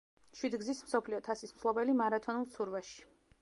შვიდგზის 0.37 0.79
მსოფლიო 0.87 1.19
თასის 1.27 1.53
მფლობელი 1.59 1.95
მარათონულ 2.01 2.49
ცურვაში. 2.57 3.07